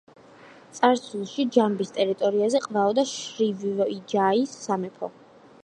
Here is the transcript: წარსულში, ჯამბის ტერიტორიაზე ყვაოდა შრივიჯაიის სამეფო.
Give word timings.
წარსულში, 0.77 1.43
ჯამბის 1.57 1.91
ტერიტორიაზე 1.97 2.63
ყვაოდა 2.65 3.05
შრივიჯაიის 3.13 4.57
სამეფო. 4.67 5.15